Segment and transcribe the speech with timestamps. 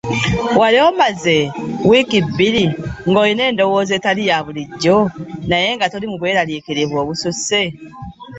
[0.59, 1.53] Wali omazeeko
[1.89, 2.63] wiiki bbiri
[3.09, 4.97] ng’olina endowooza etali ya bulijjo
[5.49, 7.61] naye nga toli mu bweraliikirivu obususse.